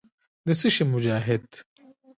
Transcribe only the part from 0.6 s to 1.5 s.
شي مجاهد.